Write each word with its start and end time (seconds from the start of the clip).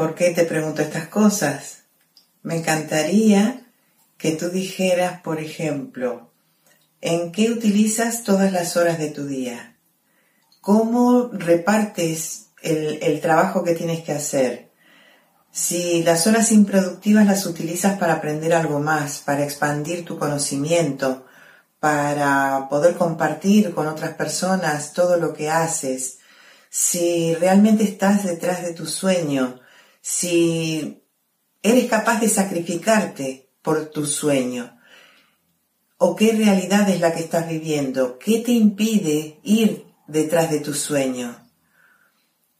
¿Por 0.00 0.14
qué 0.14 0.30
te 0.30 0.44
pregunto 0.44 0.80
estas 0.80 1.08
cosas? 1.08 1.80
Me 2.42 2.56
encantaría 2.56 3.66
que 4.16 4.32
tú 4.32 4.48
dijeras, 4.48 5.20
por 5.20 5.38
ejemplo, 5.40 6.30
¿en 7.02 7.32
qué 7.32 7.50
utilizas 7.50 8.24
todas 8.24 8.50
las 8.50 8.78
horas 8.78 8.98
de 8.98 9.10
tu 9.10 9.26
día? 9.26 9.76
¿Cómo 10.62 11.28
repartes 11.34 12.46
el, 12.62 12.98
el 13.02 13.20
trabajo 13.20 13.62
que 13.62 13.74
tienes 13.74 14.02
que 14.02 14.12
hacer? 14.12 14.70
Si 15.52 16.02
las 16.02 16.26
horas 16.26 16.50
improductivas 16.50 17.26
las 17.26 17.44
utilizas 17.44 17.98
para 17.98 18.14
aprender 18.14 18.54
algo 18.54 18.80
más, 18.80 19.18
para 19.18 19.44
expandir 19.44 20.06
tu 20.06 20.18
conocimiento, 20.18 21.26
para 21.78 22.68
poder 22.70 22.94
compartir 22.94 23.74
con 23.74 23.86
otras 23.86 24.14
personas 24.14 24.94
todo 24.94 25.18
lo 25.18 25.34
que 25.34 25.50
haces, 25.50 26.20
si 26.70 27.34
realmente 27.34 27.84
estás 27.84 28.24
detrás 28.24 28.62
de 28.62 28.72
tu 28.72 28.86
sueño, 28.86 29.60
si 30.00 31.02
eres 31.62 31.86
capaz 31.86 32.20
de 32.20 32.28
sacrificarte 32.28 33.50
por 33.62 33.86
tu 33.86 34.06
sueño, 34.06 34.78
o 35.98 36.16
qué 36.16 36.32
realidad 36.32 36.88
es 36.88 37.00
la 37.00 37.12
que 37.12 37.20
estás 37.20 37.46
viviendo, 37.46 38.18
qué 38.18 38.38
te 38.38 38.52
impide 38.52 39.38
ir 39.42 39.84
detrás 40.06 40.50
de 40.50 40.60
tu 40.60 40.72
sueño. 40.72 41.36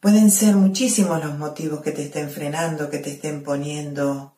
Pueden 0.00 0.30
ser 0.30 0.56
muchísimos 0.56 1.22
los 1.22 1.36
motivos 1.36 1.82
que 1.82 1.92
te 1.92 2.04
estén 2.04 2.30
frenando, 2.30 2.88
que 2.88 2.98
te 2.98 3.10
estén 3.10 3.42
poniendo 3.42 4.36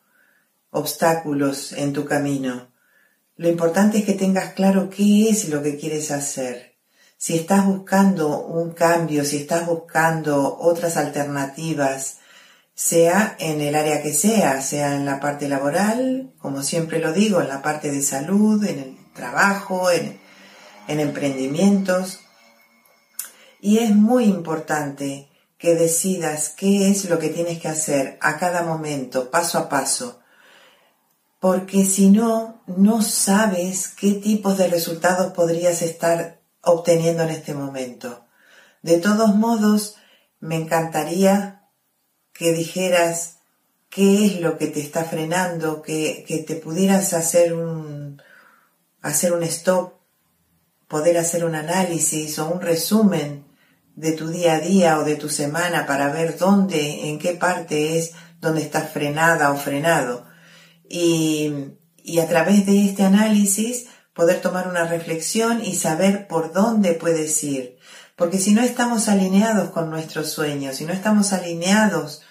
obstáculos 0.71 1.71
en 1.73 1.93
tu 1.93 2.05
camino. 2.05 2.71
Lo 3.37 3.47
importante 3.47 3.99
es 3.99 4.05
que 4.05 4.13
tengas 4.13 4.53
claro 4.53 4.89
qué 4.89 5.29
es 5.29 5.47
lo 5.47 5.63
que 5.63 5.77
quieres 5.77 6.11
hacer. 6.11 6.75
Si 7.17 7.35
estás 7.35 7.65
buscando 7.65 8.45
un 8.45 8.71
cambio, 8.71 9.23
si 9.23 9.37
estás 9.37 9.65
buscando 9.65 10.57
otras 10.59 10.97
alternativas, 10.97 12.18
sea 12.79 13.35
en 13.39 13.59
el 13.59 13.75
área 13.75 14.01
que 14.01 14.13
sea, 14.13 14.61
sea 14.61 14.95
en 14.95 15.05
la 15.05 15.19
parte 15.19 15.49
laboral, 15.49 16.31
como 16.39 16.63
siempre 16.63 16.99
lo 16.99 17.11
digo, 17.11 17.41
en 17.41 17.49
la 17.49 17.61
parte 17.61 17.91
de 17.91 18.01
salud, 18.01 18.63
en 18.63 18.79
el 18.79 18.97
trabajo, 19.13 19.91
en, 19.91 20.17
en 20.87 21.01
emprendimientos. 21.01 22.21
Y 23.59 23.79
es 23.79 23.93
muy 23.93 24.23
importante 24.23 25.27
que 25.57 25.75
decidas 25.75 26.53
qué 26.55 26.89
es 26.89 27.09
lo 27.09 27.19
que 27.19 27.27
tienes 27.27 27.59
que 27.59 27.67
hacer 27.67 28.17
a 28.21 28.37
cada 28.37 28.63
momento, 28.63 29.29
paso 29.29 29.57
a 29.57 29.67
paso, 29.67 30.21
porque 31.41 31.83
si 31.83 32.09
no, 32.09 32.63
no 32.65 33.01
sabes 33.01 33.89
qué 33.89 34.13
tipos 34.13 34.57
de 34.57 34.69
resultados 34.69 35.33
podrías 35.33 35.81
estar 35.81 36.39
obteniendo 36.61 37.23
en 37.23 37.31
este 37.31 37.53
momento. 37.53 38.25
De 38.83 38.99
todos 38.99 39.35
modos, 39.35 39.97
me 40.39 40.55
encantaría 40.55 41.58
que 42.39 42.53
dijeras 42.53 43.39
qué 43.89 44.25
es 44.25 44.39
lo 44.39 44.57
que 44.57 44.67
te 44.67 44.79
está 44.79 45.03
frenando, 45.03 45.81
que, 45.81 46.23
que 46.25 46.37
te 46.37 46.55
pudieras 46.55 47.11
hacer 47.11 47.53
un, 47.53 48.21
hacer 49.01 49.33
un 49.33 49.43
stop, 49.43 49.95
poder 50.87 51.17
hacer 51.17 51.43
un 51.43 51.53
análisis 51.53 52.39
o 52.39 52.49
un 52.49 52.61
resumen 52.61 53.43
de 53.93 54.13
tu 54.13 54.29
día 54.29 54.53
a 54.53 54.59
día 54.61 54.99
o 54.99 55.03
de 55.03 55.17
tu 55.17 55.27
semana 55.27 55.85
para 55.85 56.13
ver 56.13 56.37
dónde, 56.37 57.09
en 57.09 57.19
qué 57.19 57.33
parte 57.33 57.97
es 57.97 58.13
donde 58.39 58.61
estás 58.61 58.89
frenada 58.89 59.51
o 59.51 59.57
frenado. 59.57 60.25
Y, 60.87 61.73
y 62.01 62.19
a 62.19 62.27
través 62.29 62.65
de 62.65 62.85
este 62.85 63.03
análisis 63.03 63.87
poder 64.13 64.39
tomar 64.39 64.69
una 64.69 64.85
reflexión 64.85 65.61
y 65.61 65.75
saber 65.75 66.29
por 66.29 66.53
dónde 66.53 66.93
puedes 66.93 67.43
ir. 67.43 67.77
Porque 68.15 68.37
si 68.37 68.53
no 68.53 68.61
estamos 68.61 69.09
alineados 69.09 69.71
con 69.71 69.89
nuestros 69.89 70.31
sueños, 70.31 70.77
si 70.77 70.85
no 70.85 70.93
estamos 70.93 71.33
alineados 71.33 72.21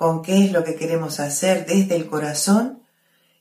con 0.00 0.22
qué 0.22 0.46
es 0.46 0.52
lo 0.52 0.64
que 0.64 0.76
queremos 0.76 1.20
hacer 1.20 1.66
desde 1.66 1.94
el 1.94 2.06
corazón 2.06 2.84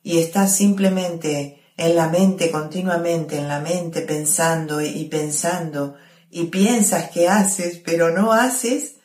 y 0.03 0.17
estás 0.17 0.53
simplemente 0.53 1.63
en 1.77 1.95
la 1.95 2.09
mente, 2.09 2.51
continuamente 2.51 3.37
en 3.37 3.47
la 3.47 3.61
mente, 3.61 4.01
pensando 4.01 4.81
y 4.81 5.05
pensando 5.05 5.95
y 6.29 6.47
piensas 6.47 7.11
que 7.11 7.29
haces 7.29 7.77
pero 7.85 8.11
no 8.11 8.33
haces, 8.33 8.95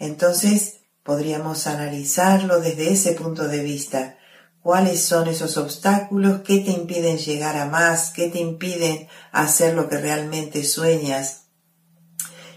entonces 0.00 0.78
podríamos 1.04 1.68
analizarlo 1.68 2.58
desde 2.58 2.90
ese 2.90 3.12
punto 3.12 3.46
de 3.46 3.62
vista. 3.62 4.18
¿Cuáles 4.60 5.00
son 5.00 5.28
esos 5.28 5.56
obstáculos? 5.56 6.40
¿Qué 6.40 6.58
te 6.58 6.72
impiden 6.72 7.18
llegar 7.18 7.56
a 7.58 7.66
más? 7.66 8.10
¿Qué 8.10 8.28
te 8.28 8.40
impiden 8.40 9.06
hacer 9.30 9.74
lo 9.74 9.88
que 9.88 9.98
realmente 9.98 10.64
sueñas? 10.64 11.47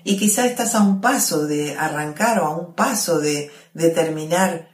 Y 0.03 0.17
quizá 0.17 0.45
estás 0.45 0.75
a 0.75 0.81
un 0.81 1.01
paso 1.01 1.45
de 1.45 1.77
arrancar 1.77 2.39
o 2.39 2.45
a 2.45 2.57
un 2.57 2.73
paso 2.73 3.19
de, 3.19 3.51
terminar 3.73 4.69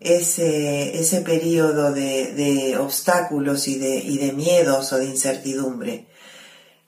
ese, 0.00 0.98
ese 0.98 1.20
periodo 1.20 1.92
de, 1.92 2.32
de 2.32 2.76
obstáculos 2.76 3.68
y 3.68 3.78
de, 3.78 3.96
y 3.96 4.18
de 4.18 4.32
miedos 4.32 4.92
o 4.92 4.98
de 4.98 5.06
incertidumbre. 5.06 6.08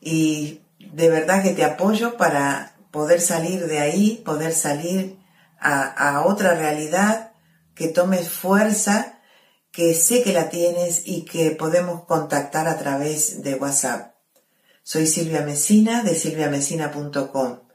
Y 0.00 0.60
de 0.78 1.08
verdad 1.08 1.42
que 1.42 1.50
te 1.50 1.64
apoyo 1.64 2.16
para 2.16 2.76
poder 2.90 3.20
salir 3.20 3.66
de 3.66 3.78
ahí, 3.78 4.22
poder 4.24 4.52
salir 4.54 5.18
a, 5.60 6.22
otra 6.24 6.54
realidad, 6.54 7.32
que 7.74 7.88
tomes 7.88 8.28
fuerza, 8.28 9.20
que 9.70 9.94
sé 9.94 10.22
que 10.22 10.32
la 10.32 10.48
tienes 10.48 11.02
y 11.04 11.24
que 11.24 11.50
podemos 11.50 12.04
contactar 12.04 12.68
a 12.68 12.78
través 12.78 13.42
de 13.42 13.54
WhatsApp. 13.56 14.14
Soy 14.82 15.06
Silvia 15.06 15.42
Mesina 15.42 16.02
de 16.02 16.14
silviamesina.com 16.14 17.65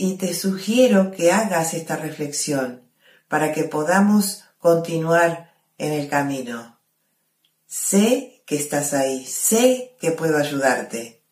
y 0.00 0.16
te 0.16 0.32
sugiero 0.32 1.10
que 1.10 1.30
hagas 1.30 1.74
esta 1.74 1.94
reflexión 1.94 2.88
para 3.28 3.52
que 3.52 3.64
podamos 3.64 4.44
continuar 4.58 5.52
en 5.76 5.92
el 5.92 6.08
camino. 6.08 6.80
Sé 7.66 8.42
que 8.46 8.56
estás 8.56 8.94
ahí, 8.94 9.26
sé 9.26 9.94
que 10.00 10.12
puedo 10.12 10.38
ayudarte. 10.38 11.22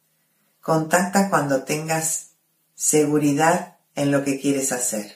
Contacta 0.60 1.30
cuando 1.30 1.64
tengas 1.64 2.32
seguridad 2.74 3.78
en 3.94 4.10
lo 4.10 4.22
que 4.22 4.38
quieres 4.38 4.70
hacer. 4.72 5.14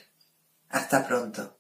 Hasta 0.71 1.07
pronto. 1.07 1.59